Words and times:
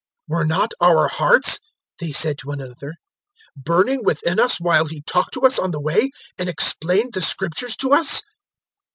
024:032 0.31 0.37
"Were 0.39 0.45
not 0.45 0.71
our 0.81 1.07
hearts," 1.09 1.59
they 1.99 2.11
said 2.11 2.39
to 2.39 2.47
one 2.47 2.59
another, 2.59 2.95
"burning 3.55 4.03
within 4.03 4.39
us 4.39 4.59
while 4.59 4.87
He 4.87 5.03
talked 5.03 5.35
to 5.35 5.41
us 5.41 5.59
on 5.59 5.69
the 5.69 5.79
way 5.79 6.09
and 6.39 6.49
explained 6.49 7.13
the 7.13 7.21
Scriptures 7.21 7.75
to 7.75 7.91
us?" 7.93 8.23